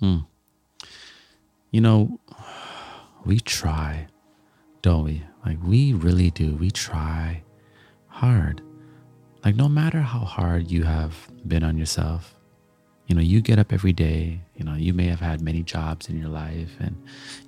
Hmm. 0.00 0.18
You 1.70 1.80
know, 1.80 2.20
we 3.24 3.40
try, 3.40 4.06
don't 4.82 5.04
we? 5.04 5.22
Like, 5.44 5.58
we 5.62 5.92
really 5.92 6.30
do. 6.30 6.54
We 6.56 6.70
try 6.70 7.42
hard. 8.06 8.62
Like, 9.44 9.56
no 9.56 9.68
matter 9.68 10.00
how 10.00 10.20
hard 10.20 10.70
you 10.70 10.84
have 10.84 11.14
been 11.46 11.62
on 11.62 11.76
yourself, 11.76 12.34
you 13.06 13.14
know, 13.14 13.22
you 13.22 13.40
get 13.40 13.58
up 13.58 13.72
every 13.72 13.92
day, 13.92 14.40
you 14.56 14.64
know, 14.64 14.74
you 14.74 14.92
may 14.92 15.06
have 15.06 15.20
had 15.20 15.40
many 15.40 15.62
jobs 15.62 16.08
in 16.08 16.18
your 16.18 16.28
life 16.28 16.76
and 16.78 16.94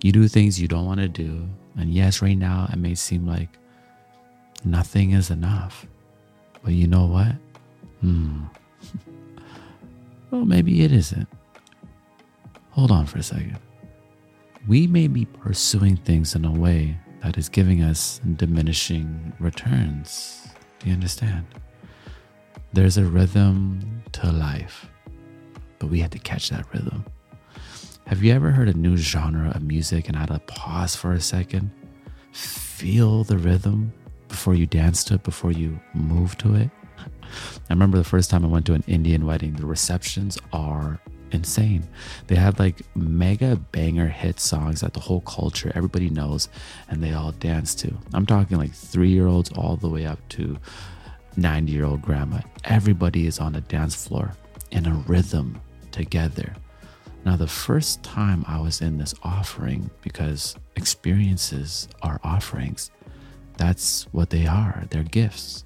you 0.02 0.10
do 0.10 0.26
things 0.26 0.60
you 0.60 0.68
don't 0.68 0.86
want 0.86 1.00
to 1.00 1.08
do. 1.08 1.46
And 1.76 1.92
yes, 1.92 2.22
right 2.22 2.36
now 2.36 2.68
it 2.72 2.76
may 2.76 2.94
seem 2.94 3.26
like 3.26 3.50
nothing 4.64 5.12
is 5.12 5.30
enough. 5.30 5.86
But 6.62 6.72
you 6.72 6.86
know 6.86 7.06
what? 7.06 7.32
Hmm. 8.00 8.44
well, 10.30 10.46
maybe 10.46 10.82
it 10.82 10.92
isn't. 10.92 11.28
Hold 12.72 12.90
on 12.90 13.06
for 13.06 13.18
a 13.18 13.22
second. 13.22 13.58
We 14.68 14.86
may 14.86 15.08
be 15.08 15.24
pursuing 15.24 15.96
things 15.96 16.34
in 16.34 16.44
a 16.44 16.52
way 16.52 16.98
that 17.22 17.36
is 17.36 17.48
giving 17.48 17.82
us 17.82 18.20
diminishing 18.36 19.32
returns. 19.40 20.48
Do 20.78 20.88
you 20.88 20.94
understand? 20.94 21.46
There's 22.72 22.96
a 22.96 23.04
rhythm 23.04 24.02
to 24.12 24.30
life, 24.30 24.88
but 25.78 25.88
we 25.88 26.00
have 26.00 26.10
to 26.10 26.18
catch 26.18 26.50
that 26.50 26.72
rhythm. 26.72 27.04
Have 28.06 28.22
you 28.22 28.32
ever 28.32 28.50
heard 28.50 28.68
a 28.68 28.74
new 28.74 28.96
genre 28.96 29.50
of 29.50 29.62
music 29.62 30.08
and 30.08 30.16
had 30.16 30.28
to 30.28 30.38
pause 30.40 30.94
for 30.94 31.12
a 31.12 31.20
second? 31.20 31.70
Feel 32.32 33.24
the 33.24 33.38
rhythm 33.38 33.92
before 34.28 34.54
you 34.54 34.66
dance 34.66 35.02
to 35.04 35.14
it, 35.14 35.22
before 35.24 35.52
you 35.52 35.80
move 35.94 36.38
to 36.38 36.54
it? 36.54 36.70
I 36.98 37.72
remember 37.72 37.98
the 37.98 38.04
first 38.04 38.30
time 38.30 38.44
I 38.44 38.48
went 38.48 38.66
to 38.66 38.74
an 38.74 38.84
Indian 38.86 39.26
wedding, 39.26 39.54
the 39.54 39.66
receptions 39.66 40.38
are 40.52 41.00
insane. 41.32 41.88
They 42.26 42.36
have 42.36 42.58
like 42.58 42.82
mega 42.94 43.56
banger 43.56 44.08
hit 44.08 44.40
songs 44.40 44.80
that 44.80 44.94
the 44.94 45.00
whole 45.00 45.20
culture, 45.22 45.72
everybody 45.74 46.10
knows, 46.10 46.48
and 46.88 47.02
they 47.02 47.12
all 47.12 47.32
dance 47.32 47.74
to. 47.76 47.94
I'm 48.12 48.26
talking 48.26 48.58
like 48.58 48.72
three 48.72 49.10
year 49.10 49.26
olds 49.26 49.50
all 49.52 49.76
the 49.76 49.88
way 49.88 50.06
up 50.06 50.18
to 50.30 50.58
90 51.36 51.72
year 51.72 51.84
old 51.84 52.02
grandma. 52.02 52.40
Everybody 52.64 53.26
is 53.26 53.38
on 53.38 53.54
a 53.54 53.60
dance 53.60 54.06
floor 54.06 54.32
in 54.70 54.86
a 54.86 54.94
rhythm 55.06 55.60
together. 55.90 56.54
Now, 57.24 57.36
the 57.36 57.46
first 57.46 58.02
time 58.02 58.44
I 58.48 58.60
was 58.60 58.80
in 58.80 58.96
this 58.96 59.14
offering, 59.22 59.90
because 60.00 60.56
experiences 60.76 61.88
are 62.02 62.18
offerings, 62.24 62.90
that's 63.58 64.04
what 64.12 64.30
they 64.30 64.46
are. 64.46 64.84
They're 64.88 65.02
gifts. 65.02 65.64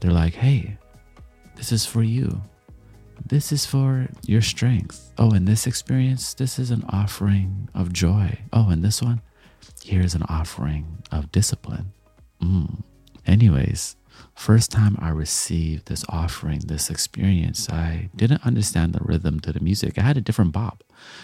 They're 0.00 0.10
like, 0.10 0.34
hey, 0.34 0.76
this 1.54 1.70
is 1.70 1.86
for 1.86 2.02
you. 2.02 2.42
This 3.26 3.52
is 3.52 3.64
for 3.64 4.08
your 4.26 4.42
strength. 4.42 5.12
Oh, 5.18 5.32
in 5.32 5.44
this 5.44 5.66
experience, 5.66 6.34
this 6.34 6.58
is 6.58 6.70
an 6.70 6.84
offering 6.88 7.68
of 7.74 7.92
joy. 7.92 8.38
Oh, 8.52 8.70
in 8.70 8.82
this 8.82 9.02
one, 9.02 9.20
here's 9.84 10.14
an 10.14 10.24
offering 10.28 11.02
of 11.10 11.30
discipline. 11.32 11.92
Mm. 12.42 12.82
Anyways, 13.26 13.96
first 14.34 14.70
time 14.70 14.96
I 15.00 15.10
received 15.10 15.86
this 15.86 16.04
offering, 16.08 16.60
this 16.60 16.90
experience, 16.90 17.70
I 17.70 18.10
didn't 18.16 18.44
understand 18.44 18.92
the 18.92 19.04
rhythm 19.04 19.40
to 19.40 19.52
the 19.52 19.60
music. 19.60 19.98
I 19.98 20.02
had 20.02 20.16
a 20.16 20.20
different 20.22 20.52
bop. 20.52 20.82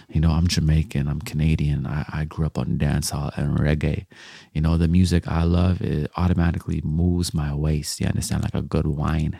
You 0.08 0.20
know, 0.20 0.30
I'm 0.30 0.46
Jamaican, 0.46 1.08
I'm 1.08 1.20
Canadian. 1.20 1.86
I, 1.86 2.04
I 2.12 2.24
grew 2.24 2.46
up 2.46 2.58
on 2.58 2.78
dancehall 2.78 3.36
and 3.36 3.58
reggae. 3.58 4.06
You 4.52 4.60
know, 4.60 4.76
the 4.76 4.88
music 4.88 5.26
I 5.26 5.42
love, 5.42 5.82
it 5.82 6.10
automatically 6.16 6.80
moves 6.84 7.34
my 7.34 7.52
waist. 7.54 8.00
You 8.00 8.06
understand? 8.06 8.44
Like 8.44 8.54
a 8.54 8.62
good 8.62 8.86
wine. 8.86 9.38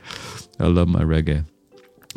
I 0.60 0.66
love 0.66 0.88
my 0.88 1.02
reggae. 1.02 1.44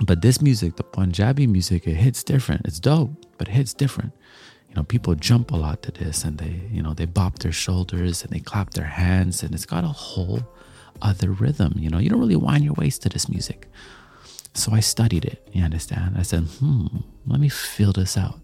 But 0.06 0.22
this 0.22 0.42
music, 0.42 0.78
the 0.78 0.84
Punjabi 0.84 1.46
music, 1.46 1.88
it 1.88 1.96
hits 1.96 2.24
different. 2.24 2.66
It's 2.66 2.80
dope, 2.80 3.12
but 3.38 3.48
it 3.48 3.52
hits 3.52 3.74
different. 3.74 4.14
You 4.70 4.76
know, 4.76 4.84
people 4.84 5.16
jump 5.16 5.52
a 5.52 5.56
lot 5.56 5.82
to 5.84 5.92
this 5.92 6.24
and 6.24 6.38
they, 6.38 6.62
you 6.72 6.82
know, 6.82 6.94
they 6.94 7.06
bop 7.06 7.40
their 7.40 7.52
shoulders 7.52 8.24
and 8.24 8.32
they 8.32 8.40
clap 8.40 8.72
their 8.72 8.86
hands 8.86 9.44
and 9.44 9.54
it's 9.54 9.66
got 9.66 9.84
a 9.84 9.88
whole 9.88 10.42
other 11.02 11.32
rhythm. 11.32 11.74
You 11.76 11.90
know, 11.90 11.98
you 11.98 12.10
don't 12.10 12.20
really 12.20 12.36
wind 12.36 12.64
your 12.64 12.76
waist 12.76 13.02
to 13.04 13.10
this 13.10 13.28
music. 13.28 13.68
So 14.54 14.72
I 14.74 14.80
studied 14.80 15.26
it. 15.26 15.48
You 15.52 15.64
understand? 15.64 16.18
I 16.18 16.22
said, 16.22 16.44
hmm, 16.44 16.88
let 17.26 17.40
me 17.40 17.50
feel 17.50 17.92
this 17.92 18.18
out. 18.18 18.40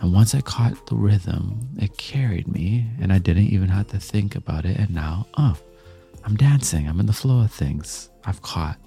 And 0.00 0.12
once 0.14 0.34
I 0.34 0.42
caught 0.42 0.86
the 0.86 0.94
rhythm, 0.94 1.70
it 1.80 1.96
carried 1.96 2.46
me 2.46 2.86
and 3.00 3.12
I 3.12 3.18
didn't 3.18 3.48
even 3.48 3.68
have 3.68 3.88
to 3.88 3.98
think 3.98 4.36
about 4.36 4.64
it. 4.64 4.78
And 4.78 4.90
now, 4.94 5.26
oh, 5.36 5.56
I'm 6.24 6.36
dancing. 6.36 6.86
I'm 6.86 7.00
in 7.00 7.06
the 7.06 7.12
flow 7.12 7.40
of 7.42 7.50
things. 7.50 8.10
I've 8.24 8.42
caught 8.42 8.78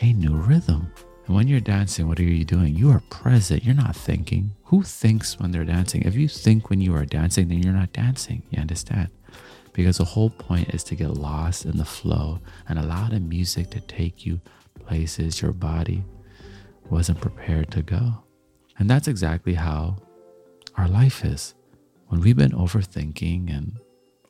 a 0.00 0.12
new 0.12 0.34
rhythm. 0.34 0.92
And 1.30 1.36
when 1.36 1.46
you're 1.46 1.60
dancing, 1.60 2.08
what 2.08 2.18
are 2.18 2.24
you 2.24 2.44
doing? 2.44 2.74
You 2.74 2.90
are 2.90 3.04
present. 3.08 3.64
You're 3.64 3.72
not 3.72 3.94
thinking. 3.94 4.50
Who 4.64 4.82
thinks 4.82 5.38
when 5.38 5.52
they're 5.52 5.62
dancing? 5.62 6.02
If 6.02 6.16
you 6.16 6.26
think 6.26 6.68
when 6.68 6.80
you 6.80 6.92
are 6.96 7.04
dancing, 7.04 7.46
then 7.46 7.62
you're 7.62 7.72
not 7.72 7.92
dancing. 7.92 8.42
You 8.50 8.60
understand? 8.60 9.10
Because 9.72 9.98
the 9.98 10.04
whole 10.04 10.30
point 10.30 10.74
is 10.74 10.82
to 10.82 10.96
get 10.96 11.10
lost 11.10 11.66
in 11.66 11.76
the 11.76 11.84
flow 11.84 12.40
and 12.68 12.80
allow 12.80 13.08
the 13.08 13.20
music 13.20 13.70
to 13.70 13.80
take 13.80 14.26
you 14.26 14.40
places 14.74 15.40
your 15.40 15.52
body 15.52 16.02
wasn't 16.88 17.20
prepared 17.20 17.70
to 17.70 17.82
go. 17.82 18.24
And 18.80 18.90
that's 18.90 19.06
exactly 19.06 19.54
how 19.54 19.98
our 20.76 20.88
life 20.88 21.24
is. 21.24 21.54
When 22.08 22.22
we've 22.22 22.36
been 22.36 22.50
overthinking 22.50 23.56
and 23.56 23.78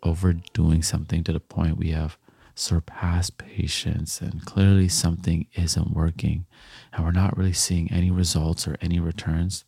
overdoing 0.03 0.83
something 0.83 1.25
to 1.25 1.33
the 1.33 1.41
point 1.41 1.79
we 1.79 1.93
have 1.93 2.19
surpassed 2.55 3.39
patience 3.39 4.21
and 4.21 4.45
clearly 4.45 4.89
something 4.89 5.47
isn't 5.55 5.93
working 5.93 6.47
and 6.93 7.05
we're 7.05 7.13
not 7.13 7.37
really 7.37 7.53
seeing 7.53 7.91
any 7.91 8.11
results 8.11 8.67
or 8.67 8.77
any 8.81 8.99
returns, 8.99 9.65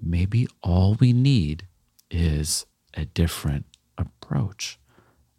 maybe 0.00 0.46
all 0.62 0.96
we 1.00 1.12
need 1.12 1.66
is 2.10 2.66
a 2.94 3.04
different 3.04 3.66
approach. 3.98 4.78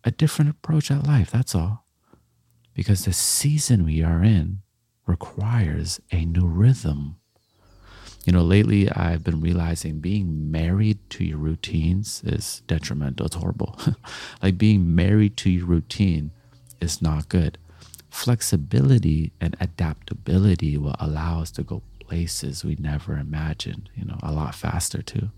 A 0.04 0.12
different 0.12 0.52
approach 0.52 0.90
at 0.90 1.06
life, 1.06 1.32
that's 1.32 1.56
all. 1.56 1.86
Because 2.74 3.06
the 3.06 3.14
season 3.14 3.86
we 3.86 4.04
are 4.04 4.24
in 4.24 4.60
requires 5.06 6.00
a 6.12 6.26
new 6.26 6.46
rhythm 6.46 7.18
you 8.28 8.34
know, 8.34 8.42
lately 8.42 8.92
I've 8.92 9.24
been 9.24 9.40
realizing 9.40 10.02
being 10.02 10.52
married 10.52 11.00
to 11.12 11.24
your 11.24 11.38
routines 11.38 12.22
is 12.26 12.62
detrimental. 12.68 13.28
It's 13.28 13.36
horrible. 13.36 13.80
like 14.44 14.58
being 14.58 14.94
married 14.94 15.38
to 15.38 15.50
your 15.50 15.66
routine 15.66 16.32
is 16.82 17.02
not 17.02 17.30
good. 17.30 17.58
Flexibility 18.10 19.34
and 19.42 19.56
adaptability 19.60 20.78
will 20.78 20.96
allow 21.00 21.42
us 21.42 21.52
to 21.52 21.64
go 21.64 21.84
places 22.00 22.64
we 22.64 22.76
never 22.80 23.18
imagined, 23.18 23.90
you 23.96 24.06
know, 24.06 24.18
a 24.24 24.32
lot 24.32 24.56
faster 24.56 25.02
too. 25.02 25.30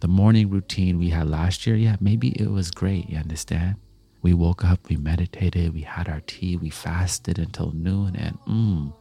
The 0.00 0.08
morning 0.08 0.50
routine 0.50 0.98
we 0.98 1.10
had 1.10 1.28
last 1.28 1.66
year, 1.66 1.76
yeah, 1.76 1.96
maybe 2.00 2.28
it 2.30 2.50
was 2.50 2.70
great, 2.70 3.08
you 3.08 3.18
understand? 3.18 3.76
We 4.20 4.34
woke 4.34 4.64
up, 4.64 4.88
we 4.88 4.96
meditated, 4.96 5.74
we 5.74 5.82
had 5.82 6.08
our 6.08 6.20
tea, 6.20 6.56
we 6.56 6.70
fasted 6.70 7.38
until 7.38 7.72
noon, 7.72 8.14
and 8.16 8.38
mm, 8.48 8.92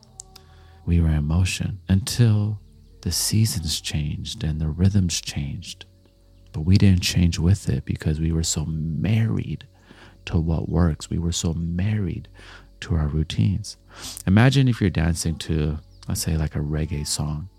we 0.85 0.99
were 0.99 1.09
in 1.09 1.25
motion 1.25 1.79
until 1.87 2.59
the 3.01 3.11
seasons 3.11 3.81
changed 3.81 4.43
and 4.43 4.59
the 4.59 4.69
rhythms 4.69 5.21
changed. 5.21 5.85
But 6.53 6.61
we 6.61 6.77
didn't 6.77 7.01
change 7.01 7.39
with 7.39 7.69
it 7.69 7.85
because 7.85 8.19
we 8.19 8.31
were 8.31 8.43
so 8.43 8.65
married 8.65 9.65
to 10.25 10.39
what 10.39 10.69
works. 10.69 11.09
We 11.09 11.17
were 11.17 11.31
so 11.31 11.53
married 11.53 12.27
to 12.81 12.95
our 12.95 13.07
routines. 13.07 13.77
Imagine 14.25 14.67
if 14.67 14.81
you're 14.81 14.89
dancing 14.89 15.35
to, 15.37 15.79
let's 16.07 16.21
say, 16.21 16.37
like 16.37 16.55
a 16.55 16.59
reggae 16.59 17.05
song, 17.05 17.49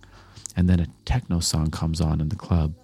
and 0.56 0.68
then 0.68 0.80
a 0.80 0.88
techno 1.04 1.40
song 1.40 1.70
comes 1.70 2.00
on 2.00 2.20
in 2.20 2.28
the 2.28 2.36
club, 2.36 2.74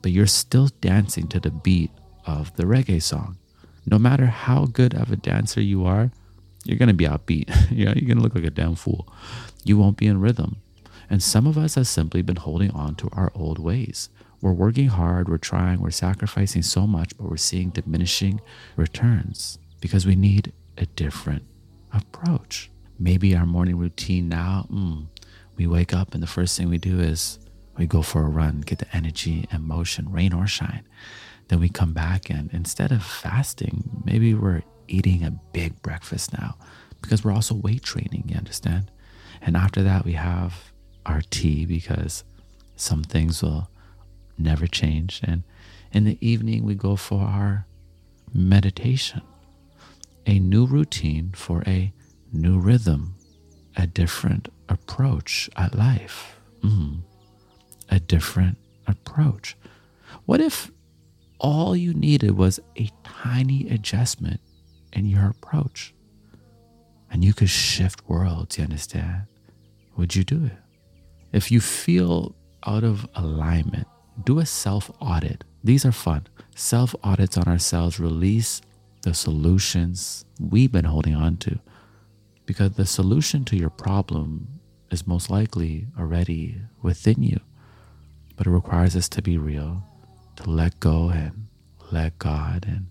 but 0.00 0.12
you're 0.12 0.26
still 0.26 0.68
dancing 0.80 1.28
to 1.28 1.40
the 1.40 1.50
beat 1.50 1.90
of 2.26 2.54
the 2.56 2.64
reggae 2.64 3.02
song. 3.02 3.38
No 3.86 3.98
matter 3.98 4.26
how 4.26 4.66
good 4.66 4.94
of 4.94 5.10
a 5.10 5.16
dancer 5.16 5.60
you 5.60 5.84
are, 5.84 6.10
you're 6.64 6.78
gonna 6.78 6.94
be 6.94 7.06
outbeat. 7.06 7.70
you 7.70 7.84
know, 7.84 7.92
you're 7.94 8.08
gonna 8.08 8.22
look 8.22 8.34
like 8.34 8.44
a 8.44 8.50
damn 8.50 8.74
fool. 8.74 9.12
You 9.64 9.78
won't 9.78 9.96
be 9.96 10.06
in 10.06 10.20
rhythm. 10.20 10.56
And 11.10 11.22
some 11.22 11.46
of 11.46 11.58
us 11.58 11.74
have 11.74 11.88
simply 11.88 12.22
been 12.22 12.36
holding 12.36 12.70
on 12.70 12.94
to 12.96 13.08
our 13.12 13.32
old 13.34 13.58
ways. 13.58 14.08
We're 14.42 14.52
working 14.52 14.88
hard, 14.88 15.28
we're 15.28 15.38
trying, 15.38 15.80
we're 15.80 15.90
sacrificing 15.90 16.62
so 16.62 16.84
much, 16.84 17.16
but 17.16 17.30
we're 17.30 17.36
seeing 17.36 17.70
diminishing 17.70 18.40
returns 18.76 19.60
because 19.80 20.04
we 20.04 20.16
need 20.16 20.52
a 20.76 20.84
different 20.86 21.44
approach. 21.92 22.68
Maybe 22.98 23.36
our 23.36 23.46
morning 23.46 23.78
routine 23.78 24.28
now, 24.28 24.66
mm, 24.68 25.06
we 25.56 25.68
wake 25.68 25.94
up 25.94 26.12
and 26.12 26.22
the 26.22 26.26
first 26.26 26.58
thing 26.58 26.68
we 26.68 26.78
do 26.78 26.98
is 26.98 27.38
we 27.78 27.86
go 27.86 28.02
for 28.02 28.24
a 28.24 28.28
run, 28.28 28.62
get 28.62 28.80
the 28.80 28.96
energy 28.96 29.46
and 29.52 29.62
motion, 29.62 30.10
rain 30.10 30.32
or 30.32 30.48
shine. 30.48 30.82
Then 31.46 31.60
we 31.60 31.68
come 31.68 31.92
back 31.92 32.28
and 32.28 32.50
instead 32.52 32.90
of 32.90 33.04
fasting, 33.04 34.02
maybe 34.04 34.34
we're 34.34 34.62
eating 34.88 35.22
a 35.22 35.30
big 35.30 35.80
breakfast 35.82 36.32
now 36.32 36.56
because 37.00 37.24
we're 37.24 37.32
also 37.32 37.54
weight 37.54 37.84
training, 37.84 38.24
you 38.26 38.36
understand? 38.36 38.90
And 39.40 39.56
after 39.56 39.84
that, 39.84 40.04
we 40.04 40.14
have 40.14 40.72
our 41.06 41.22
tea 41.30 41.64
because 41.64 42.24
some 42.74 43.04
things 43.04 43.40
will 43.40 43.68
never 44.42 44.66
change. 44.66 45.20
And 45.22 45.44
in 45.92 46.04
the 46.04 46.18
evening, 46.20 46.64
we 46.64 46.74
go 46.74 46.96
for 46.96 47.20
our 47.22 47.66
meditation, 48.34 49.22
a 50.26 50.38
new 50.38 50.66
routine 50.66 51.32
for 51.34 51.62
a 51.66 51.92
new 52.32 52.58
rhythm, 52.58 53.14
a 53.76 53.86
different 53.86 54.48
approach 54.68 55.50
at 55.56 55.74
life. 55.74 56.36
Mm. 56.62 57.02
a 57.90 57.98
different 58.00 58.56
approach? 58.86 59.56
What 60.26 60.40
if 60.40 60.70
all 61.38 61.74
you 61.76 61.92
needed 61.92 62.32
was 62.38 62.60
a 62.78 62.88
tiny 63.04 63.68
adjustment 63.68 64.40
in 64.92 65.06
your 65.06 65.28
approach 65.28 65.92
and 67.10 67.24
you 67.24 67.34
could 67.34 67.50
shift 67.50 68.08
worlds, 68.08 68.58
you 68.58 68.64
understand? 68.64 69.26
Would 69.96 70.14
you 70.14 70.24
do 70.24 70.46
it? 70.46 70.56
If 71.32 71.50
you 71.50 71.60
feel 71.60 72.34
out 72.64 72.84
of 72.84 73.06
alignment, 73.14 73.88
do 74.22 74.38
a 74.38 74.46
self 74.46 74.90
audit. 75.00 75.44
These 75.62 75.84
are 75.84 75.92
fun. 75.92 76.26
Self 76.54 76.94
audits 77.02 77.36
on 77.36 77.44
ourselves 77.44 78.00
release 78.00 78.60
the 79.02 79.14
solutions 79.14 80.24
we've 80.40 80.72
been 80.72 80.84
holding 80.84 81.14
on 81.14 81.36
to 81.38 81.58
because 82.46 82.72
the 82.72 82.86
solution 82.86 83.44
to 83.46 83.56
your 83.56 83.70
problem 83.70 84.60
is 84.90 85.06
most 85.06 85.30
likely 85.30 85.86
already 85.98 86.60
within 86.82 87.22
you. 87.22 87.40
But 88.36 88.46
it 88.46 88.50
requires 88.50 88.96
us 88.96 89.08
to 89.10 89.22
be 89.22 89.38
real, 89.38 89.82
to 90.36 90.50
let 90.50 90.78
go 90.80 91.08
and 91.08 91.46
let 91.90 92.18
God, 92.18 92.64
and 92.68 92.86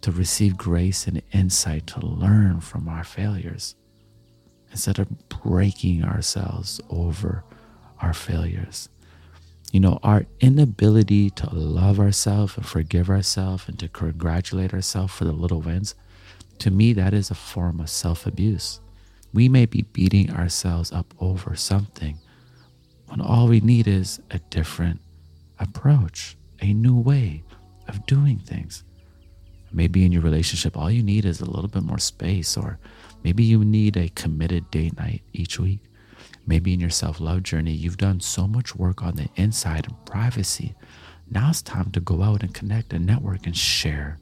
to 0.00 0.12
receive 0.12 0.56
grace 0.56 1.06
and 1.06 1.22
insight 1.32 1.86
to 1.88 2.00
learn 2.04 2.60
from 2.60 2.88
our 2.88 3.04
failures 3.04 3.74
instead 4.70 4.98
of 4.98 5.28
breaking 5.28 6.04
ourselves 6.04 6.80
over 6.90 7.44
our 8.00 8.12
failures. 8.12 8.88
You 9.74 9.80
know, 9.80 9.98
our 10.04 10.24
inability 10.38 11.30
to 11.30 11.52
love 11.52 11.98
ourselves 11.98 12.56
and 12.56 12.64
forgive 12.64 13.10
ourselves 13.10 13.64
and 13.66 13.76
to 13.80 13.88
congratulate 13.88 14.72
ourselves 14.72 15.12
for 15.12 15.24
the 15.24 15.32
little 15.32 15.60
wins, 15.62 15.96
to 16.60 16.70
me, 16.70 16.92
that 16.92 17.12
is 17.12 17.28
a 17.28 17.34
form 17.34 17.80
of 17.80 17.90
self 17.90 18.24
abuse. 18.24 18.78
We 19.32 19.48
may 19.48 19.66
be 19.66 19.82
beating 19.82 20.32
ourselves 20.32 20.92
up 20.92 21.12
over 21.18 21.56
something 21.56 22.18
when 23.08 23.20
all 23.20 23.48
we 23.48 23.58
need 23.58 23.88
is 23.88 24.20
a 24.30 24.38
different 24.38 25.00
approach, 25.58 26.36
a 26.60 26.72
new 26.72 26.96
way 26.96 27.42
of 27.88 28.06
doing 28.06 28.38
things. 28.38 28.84
Maybe 29.72 30.04
in 30.04 30.12
your 30.12 30.22
relationship, 30.22 30.76
all 30.76 30.88
you 30.88 31.02
need 31.02 31.24
is 31.24 31.40
a 31.40 31.50
little 31.50 31.66
bit 31.66 31.82
more 31.82 31.98
space, 31.98 32.56
or 32.56 32.78
maybe 33.24 33.42
you 33.42 33.64
need 33.64 33.96
a 33.96 34.08
committed 34.10 34.70
date 34.70 34.96
night 34.96 35.22
each 35.32 35.58
week. 35.58 35.80
Maybe 36.46 36.72
in 36.74 36.80
your 36.80 36.90
self 36.90 37.20
love 37.20 37.42
journey, 37.42 37.72
you've 37.72 37.96
done 37.96 38.20
so 38.20 38.46
much 38.46 38.76
work 38.76 39.02
on 39.02 39.16
the 39.16 39.28
inside 39.36 39.86
and 39.86 40.04
privacy. 40.04 40.74
Now 41.30 41.50
it's 41.50 41.62
time 41.62 41.90
to 41.92 42.00
go 42.00 42.22
out 42.22 42.42
and 42.42 42.52
connect 42.52 42.92
and 42.92 43.06
network 43.06 43.46
and 43.46 43.56
share 43.56 44.18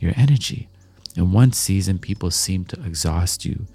your 0.00 0.12
energy. 0.16 0.68
In 1.16 1.32
one 1.32 1.52
season, 1.52 1.98
people 1.98 2.30
seem 2.30 2.64
to 2.66 2.84
exhaust 2.84 3.44
you 3.44 3.66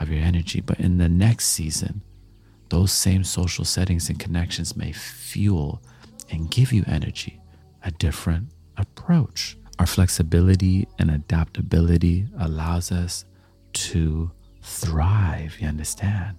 of 0.00 0.08
your 0.08 0.22
energy, 0.22 0.60
but 0.60 0.80
in 0.80 0.98
the 0.98 1.08
next 1.08 1.46
season, 1.48 2.02
those 2.70 2.92
same 2.92 3.24
social 3.24 3.64
settings 3.64 4.08
and 4.08 4.18
connections 4.18 4.76
may 4.76 4.92
fuel 4.92 5.82
and 6.30 6.50
give 6.50 6.72
you 6.72 6.84
energy, 6.86 7.40
a 7.82 7.90
different 7.90 8.48
approach. 8.76 9.56
Our 9.78 9.86
flexibility 9.86 10.88
and 10.98 11.10
adaptability 11.10 12.26
allows 12.38 12.90
us 12.90 13.24
to 13.74 14.30
thrive, 14.62 15.60
you 15.60 15.68
understand? 15.68 16.36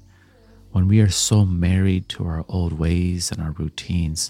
When 0.75 0.89
we 0.89 0.99
are 0.99 1.09
so 1.09 1.45
married 1.45 2.09
to 2.09 2.25
our 2.25 2.43
old 2.49 2.73
ways 2.73 3.31
and 3.31 3.41
our 3.41 3.51
routines, 3.51 4.29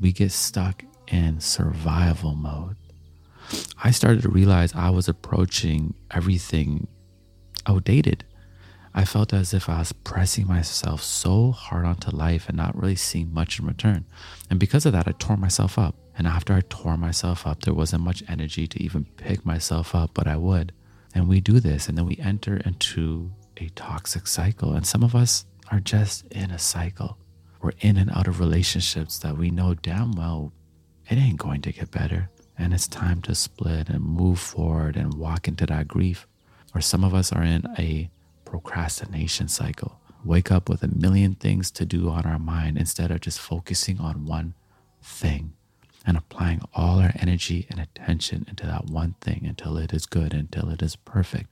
we 0.00 0.12
get 0.12 0.32
stuck 0.32 0.82
in 1.08 1.40
survival 1.40 2.34
mode. 2.34 2.76
I 3.84 3.90
started 3.90 4.22
to 4.22 4.30
realize 4.30 4.74
I 4.74 4.88
was 4.88 5.10
approaching 5.10 5.92
everything 6.10 6.86
outdated. 7.66 8.24
I 8.94 9.04
felt 9.04 9.34
as 9.34 9.52
if 9.52 9.68
I 9.68 9.80
was 9.80 9.92
pressing 9.92 10.46
myself 10.46 11.02
so 11.02 11.50
hard 11.50 11.84
onto 11.84 12.16
life 12.16 12.48
and 12.48 12.56
not 12.56 12.74
really 12.74 12.96
seeing 12.96 13.34
much 13.34 13.60
in 13.60 13.66
return. 13.66 14.06
And 14.48 14.58
because 14.58 14.86
of 14.86 14.94
that, 14.94 15.06
I 15.06 15.12
tore 15.18 15.36
myself 15.36 15.78
up. 15.78 15.96
And 16.16 16.26
after 16.26 16.54
I 16.54 16.62
tore 16.70 16.96
myself 16.96 17.46
up, 17.46 17.64
there 17.64 17.74
wasn't 17.74 18.04
much 18.04 18.22
energy 18.26 18.66
to 18.66 18.82
even 18.82 19.04
pick 19.18 19.44
myself 19.44 19.94
up, 19.94 20.12
but 20.14 20.26
I 20.26 20.38
would. 20.38 20.72
And 21.14 21.28
we 21.28 21.40
do 21.40 21.60
this, 21.60 21.90
and 21.90 21.98
then 21.98 22.06
we 22.06 22.16
enter 22.16 22.56
into 22.56 23.32
a 23.58 23.68
toxic 23.74 24.26
cycle. 24.26 24.72
And 24.72 24.86
some 24.86 25.02
of 25.02 25.14
us 25.14 25.44
are 25.70 25.80
just 25.80 26.26
in 26.26 26.50
a 26.50 26.58
cycle. 26.58 27.18
We're 27.60 27.72
in 27.80 27.96
and 27.96 28.10
out 28.10 28.28
of 28.28 28.40
relationships 28.40 29.18
that 29.18 29.36
we 29.36 29.50
know 29.50 29.74
damn 29.74 30.12
well 30.12 30.52
it 31.08 31.16
ain't 31.16 31.38
going 31.38 31.62
to 31.62 31.72
get 31.72 31.90
better. 31.90 32.30
And 32.58 32.74
it's 32.74 32.88
time 32.88 33.22
to 33.22 33.34
split 33.34 33.88
and 33.88 34.04
move 34.04 34.38
forward 34.38 34.96
and 34.96 35.14
walk 35.14 35.48
into 35.48 35.64
that 35.66 35.88
grief. 35.88 36.26
Or 36.74 36.80
some 36.80 37.04
of 37.04 37.14
us 37.14 37.32
are 37.32 37.42
in 37.42 37.64
a 37.78 38.10
procrastination 38.44 39.48
cycle. 39.48 40.00
Wake 40.24 40.50
up 40.50 40.68
with 40.68 40.82
a 40.82 40.88
million 40.88 41.34
things 41.34 41.70
to 41.72 41.86
do 41.86 42.10
on 42.10 42.26
our 42.26 42.38
mind 42.38 42.76
instead 42.76 43.10
of 43.10 43.20
just 43.20 43.40
focusing 43.40 44.00
on 44.00 44.26
one 44.26 44.54
thing 45.02 45.54
and 46.08 46.16
applying 46.16 46.62
all 46.72 47.00
our 47.00 47.12
energy 47.20 47.66
and 47.68 47.78
attention 47.78 48.46
into 48.48 48.64
that 48.64 48.86
one 48.86 49.14
thing 49.20 49.44
until 49.46 49.76
it 49.76 49.92
is 49.92 50.06
good, 50.06 50.32
until 50.32 50.70
it 50.70 50.80
is 50.80 50.96
perfect, 50.96 51.50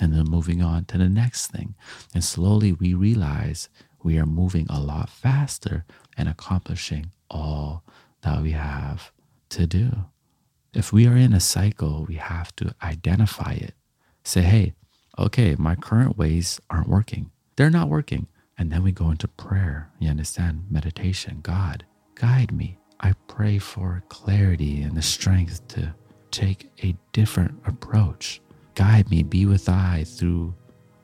and 0.00 0.14
then 0.14 0.24
moving 0.24 0.62
on 0.62 0.86
to 0.86 0.96
the 0.96 1.10
next 1.10 1.48
thing. 1.48 1.74
And 2.14 2.24
slowly 2.24 2.72
we 2.72 2.94
realize 2.94 3.68
we 4.02 4.16
are 4.18 4.24
moving 4.24 4.66
a 4.70 4.80
lot 4.80 5.10
faster 5.10 5.84
and 6.16 6.26
accomplishing 6.26 7.10
all 7.30 7.84
that 8.22 8.40
we 8.40 8.52
have 8.52 9.12
to 9.50 9.66
do. 9.66 10.06
If 10.72 10.90
we 10.90 11.06
are 11.06 11.16
in 11.16 11.34
a 11.34 11.40
cycle, 11.40 12.06
we 12.08 12.14
have 12.14 12.56
to 12.56 12.74
identify 12.82 13.52
it. 13.52 13.74
Say, 14.24 14.40
hey, 14.40 14.72
okay, 15.18 15.54
my 15.58 15.74
current 15.74 16.16
ways 16.16 16.60
aren't 16.70 16.88
working. 16.88 17.30
They're 17.56 17.68
not 17.68 17.90
working. 17.90 18.28
And 18.56 18.72
then 18.72 18.82
we 18.82 18.90
go 18.90 19.10
into 19.10 19.28
prayer. 19.28 19.90
You 19.98 20.08
understand? 20.08 20.64
Meditation. 20.70 21.40
God, 21.42 21.84
guide 22.14 22.52
me. 22.52 22.77
I 23.00 23.14
pray 23.28 23.58
for 23.58 24.02
clarity 24.08 24.82
and 24.82 24.96
the 24.96 25.02
strength 25.02 25.66
to 25.68 25.94
take 26.30 26.70
a 26.82 26.96
different 27.12 27.54
approach. 27.66 28.40
Guide 28.74 29.10
me, 29.10 29.22
be 29.22 29.46
with 29.46 29.68
I 29.68 30.04
through 30.04 30.54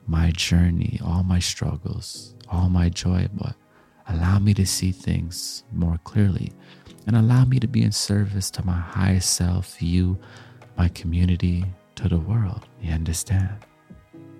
my 0.06 0.30
journey, 0.32 1.00
all 1.04 1.22
my 1.22 1.38
struggles, 1.38 2.34
all 2.48 2.68
my 2.68 2.88
joy, 2.88 3.28
but 3.32 3.54
allow 4.08 4.38
me 4.38 4.54
to 4.54 4.66
see 4.66 4.92
things 4.92 5.64
more 5.72 5.98
clearly 6.04 6.52
and 7.06 7.16
allow 7.16 7.44
me 7.44 7.58
to 7.60 7.66
be 7.66 7.82
in 7.82 7.92
service 7.92 8.50
to 8.50 8.64
my 8.64 8.78
highest 8.78 9.34
self, 9.34 9.82
you, 9.82 10.18
my 10.76 10.88
community, 10.88 11.64
to 11.96 12.08
the 12.08 12.18
world. 12.18 12.66
You 12.80 12.92
understand? 12.92 13.50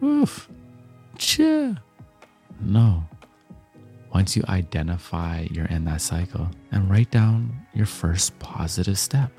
Oof. 0.02 0.48
Cheer. 1.18 1.76
No, 2.60 3.04
once 4.14 4.36
you 4.36 4.44
identify 4.48 5.44
you're 5.50 5.66
in 5.66 5.84
that 5.84 6.00
cycle 6.00 6.48
and 6.70 6.88
write 6.88 7.10
down 7.10 7.52
your 7.74 7.84
first 7.84 8.38
positive 8.38 8.96
step. 8.96 9.30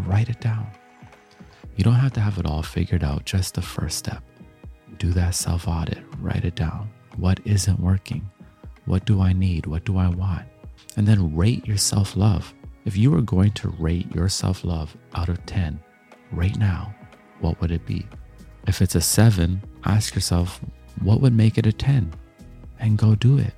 Write 0.00 0.28
it 0.28 0.40
down. 0.40 0.66
You 1.76 1.84
don't 1.84 1.94
have 1.94 2.12
to 2.12 2.20
have 2.20 2.38
it 2.38 2.44
all 2.44 2.62
figured 2.62 3.02
out, 3.02 3.24
just 3.24 3.54
the 3.54 3.62
first 3.62 3.96
step. 3.96 4.22
Do 4.98 5.10
that 5.12 5.34
self 5.34 5.66
audit, 5.66 6.04
write 6.20 6.44
it 6.44 6.54
down. 6.54 6.90
What 7.16 7.40
isn't 7.46 7.80
working? 7.80 8.30
What 8.84 9.06
do 9.06 9.22
I 9.22 9.32
need? 9.32 9.66
What 9.66 9.84
do 9.84 9.96
I 9.96 10.08
want? 10.08 10.44
And 10.96 11.08
then 11.08 11.34
rate 11.34 11.66
your 11.66 11.78
self 11.78 12.14
love. 12.14 12.52
If 12.84 12.98
you 12.98 13.10
were 13.10 13.22
going 13.22 13.52
to 13.52 13.70
rate 13.78 14.14
your 14.14 14.28
self 14.28 14.64
love 14.64 14.94
out 15.14 15.30
of 15.30 15.44
10 15.46 15.80
right 16.30 16.56
now, 16.58 16.94
what 17.40 17.58
would 17.60 17.70
it 17.70 17.86
be? 17.86 18.06
If 18.66 18.82
it's 18.82 18.94
a 18.94 19.00
7, 19.00 19.62
ask 19.84 20.14
yourself, 20.14 20.60
what 21.00 21.22
would 21.22 21.32
make 21.32 21.56
it 21.56 21.66
a 21.66 21.72
10? 21.72 22.12
And 22.78 22.98
go 22.98 23.14
do 23.14 23.38
it. 23.38 23.54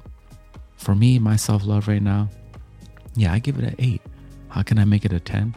For 0.76 0.94
me, 0.94 1.18
my 1.18 1.36
self 1.36 1.64
love 1.64 1.88
right 1.88 2.02
now, 2.02 2.28
yeah, 3.14 3.32
I 3.32 3.38
give 3.38 3.58
it 3.58 3.64
an 3.64 3.74
eight. 3.78 4.02
How 4.48 4.62
can 4.62 4.78
I 4.78 4.84
make 4.84 5.04
it 5.04 5.12
a 5.12 5.20
10? 5.20 5.54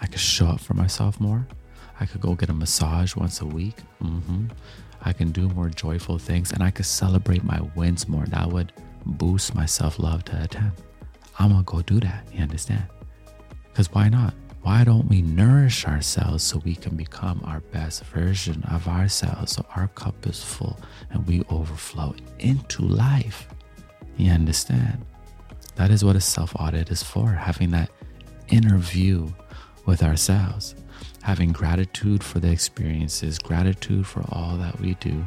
I 0.00 0.06
could 0.06 0.20
show 0.20 0.46
up 0.46 0.60
for 0.60 0.74
myself 0.74 1.20
more. 1.20 1.46
I 2.00 2.06
could 2.06 2.20
go 2.20 2.34
get 2.34 2.48
a 2.48 2.54
massage 2.54 3.14
once 3.14 3.40
a 3.40 3.46
week. 3.46 3.76
Mm-hmm. 4.02 4.46
I 5.02 5.12
can 5.12 5.30
do 5.30 5.48
more 5.48 5.68
joyful 5.68 6.18
things 6.18 6.52
and 6.52 6.62
I 6.62 6.70
could 6.70 6.86
celebrate 6.86 7.44
my 7.44 7.60
wins 7.76 8.08
more. 8.08 8.24
That 8.26 8.50
would 8.50 8.72
boost 9.04 9.54
my 9.54 9.66
self 9.66 9.98
love 9.98 10.24
to 10.26 10.42
a 10.42 10.46
10. 10.46 10.72
I'm 11.38 11.50
gonna 11.50 11.62
go 11.64 11.82
do 11.82 12.00
that. 12.00 12.26
You 12.32 12.42
understand? 12.42 12.84
Because 13.68 13.92
why 13.92 14.08
not? 14.08 14.34
Why 14.62 14.84
don't 14.84 15.08
we 15.08 15.22
nourish 15.22 15.86
ourselves 15.86 16.44
so 16.44 16.58
we 16.64 16.76
can 16.76 16.96
become 16.96 17.42
our 17.44 17.60
best 17.60 18.04
version 18.04 18.62
of 18.70 18.86
ourselves 18.86 19.52
so 19.52 19.66
our 19.74 19.88
cup 19.88 20.26
is 20.26 20.42
full 20.42 20.78
and 21.10 21.26
we 21.26 21.42
overflow 21.50 22.14
into 22.38 22.82
life? 22.82 23.48
You 24.16 24.30
understand? 24.32 25.04
That 25.76 25.90
is 25.90 26.04
what 26.04 26.16
a 26.16 26.20
self 26.20 26.54
audit 26.56 26.90
is 26.90 27.02
for 27.02 27.30
having 27.30 27.70
that 27.70 27.90
inner 28.48 28.78
view 28.78 29.34
with 29.86 30.02
ourselves, 30.02 30.74
having 31.22 31.50
gratitude 31.52 32.22
for 32.22 32.38
the 32.38 32.50
experiences, 32.50 33.38
gratitude 33.38 34.06
for 34.06 34.22
all 34.30 34.56
that 34.58 34.78
we 34.80 34.94
do, 34.94 35.24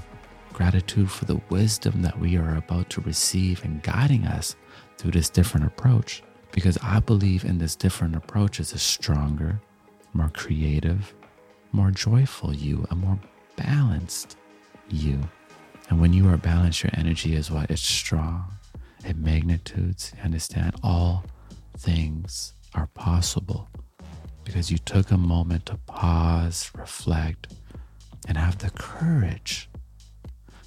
gratitude 0.53 1.11
for 1.11 1.25
the 1.25 1.41
wisdom 1.49 2.01
that 2.03 2.19
we 2.19 2.37
are 2.37 2.55
about 2.55 2.89
to 2.91 3.01
receive 3.01 3.63
and 3.65 3.81
guiding 3.83 4.25
us 4.25 4.55
through 4.97 5.11
this 5.11 5.29
different 5.29 5.65
approach. 5.65 6.23
Because 6.51 6.77
I 6.81 6.99
believe 6.99 7.43
in 7.43 7.57
this 7.57 7.75
different 7.75 8.15
approach 8.15 8.59
is 8.59 8.71
a 8.71 8.77
stronger, 8.77 9.59
more 10.13 10.29
creative, 10.29 11.13
more 11.73 11.91
joyful 11.91 12.53
you, 12.53 12.85
a 12.89 12.95
more 12.95 13.19
balanced 13.57 14.37
you. 14.89 15.19
And 15.89 15.99
when 15.99 16.13
you 16.13 16.29
are 16.29 16.37
balanced, 16.37 16.83
your 16.83 16.91
energy 16.93 17.35
is 17.35 17.51
what? 17.51 17.69
It's 17.69 17.81
strong 17.81 18.55
in 19.05 19.23
magnitudes. 19.23 20.13
Understand? 20.23 20.75
All 20.83 21.23
things 21.77 22.53
are 22.73 22.87
possible 22.87 23.69
because 24.43 24.71
you 24.71 24.77
took 24.77 25.11
a 25.11 25.17
moment 25.17 25.65
to 25.67 25.77
pause, 25.85 26.71
reflect, 26.75 27.53
and 28.27 28.37
have 28.37 28.59
the 28.59 28.69
courage 28.71 29.69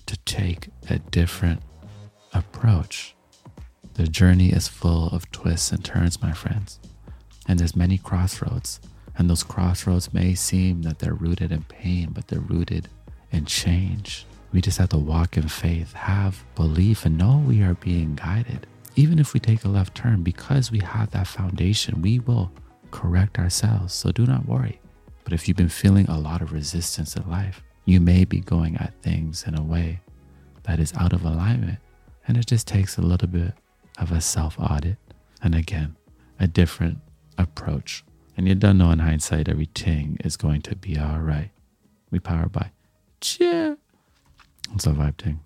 to 0.06 0.16
take 0.18 0.68
a 0.88 0.98
different 0.98 1.62
approach. 2.32 3.14
The 3.94 4.06
journey 4.06 4.50
is 4.50 4.68
full 4.68 5.08
of 5.08 5.30
twists 5.32 5.72
and 5.72 5.84
turns, 5.84 6.22
my 6.22 6.32
friends. 6.32 6.78
And 7.46 7.58
there's 7.58 7.76
many 7.76 7.98
crossroads. 7.98 8.80
And 9.16 9.28
those 9.28 9.42
crossroads 9.42 10.14
may 10.14 10.34
seem 10.34 10.82
that 10.82 11.00
they're 11.00 11.14
rooted 11.14 11.50
in 11.50 11.64
pain, 11.64 12.10
but 12.12 12.28
they're 12.28 12.40
rooted 12.40 12.88
in 13.32 13.46
change. 13.46 14.24
We 14.52 14.60
just 14.60 14.78
have 14.78 14.88
to 14.90 14.98
walk 14.98 15.36
in 15.36 15.48
faith, 15.48 15.92
have 15.92 16.44
belief, 16.54 17.04
and 17.04 17.18
know 17.18 17.42
we 17.46 17.62
are 17.62 17.74
being 17.74 18.14
guided. 18.14 18.66
Even 18.96 19.18
if 19.18 19.34
we 19.34 19.40
take 19.40 19.64
a 19.64 19.68
left 19.68 19.94
turn, 19.94 20.22
because 20.22 20.70
we 20.70 20.78
have 20.80 21.10
that 21.10 21.26
foundation, 21.26 22.02
we 22.02 22.18
will 22.18 22.50
correct 22.90 23.38
ourselves. 23.38 23.94
So 23.94 24.10
do 24.10 24.26
not 24.26 24.46
worry. 24.46 24.80
But 25.24 25.32
if 25.32 25.46
you've 25.46 25.56
been 25.56 25.68
feeling 25.68 26.06
a 26.08 26.18
lot 26.18 26.40
of 26.40 26.52
resistance 26.52 27.14
in 27.14 27.28
life, 27.30 27.62
you 27.84 28.00
may 28.00 28.24
be 28.24 28.40
going 28.40 28.76
at 28.76 28.94
things 29.02 29.44
in 29.46 29.56
a 29.56 29.62
way 29.62 30.00
that 30.64 30.80
is 30.80 30.92
out 30.94 31.12
of 31.12 31.24
alignment. 31.24 31.78
And 32.26 32.36
it 32.36 32.46
just 32.46 32.66
takes 32.66 32.96
a 32.98 33.02
little 33.02 33.28
bit 33.28 33.54
of 33.98 34.12
a 34.12 34.20
self 34.20 34.58
audit. 34.58 34.96
And 35.42 35.54
again, 35.54 35.96
a 36.40 36.46
different 36.46 36.98
approach. 37.36 38.04
And 38.36 38.46
you 38.48 38.54
don't 38.54 38.78
know 38.78 38.90
in 38.90 39.00
hindsight, 39.00 39.48
everything 39.48 40.18
is 40.24 40.36
going 40.36 40.62
to 40.62 40.76
be 40.76 40.98
all 40.98 41.20
right. 41.20 41.50
We 42.10 42.18
power 42.18 42.48
by 42.48 42.70
Cheer. 43.20 43.77
It's 44.74 44.86
a 44.86 44.90
vibe 44.90 45.18
thing. 45.18 45.40